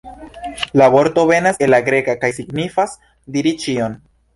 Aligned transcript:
La 0.81 0.87
vorto 0.95 1.27
venas 1.33 1.61
el 1.67 1.73
la 1.75 1.83
greka 1.91 2.19
kaj 2.27 2.35
signifas 2.41 3.01
"diri 3.39 3.59
ĉion". 3.67 4.05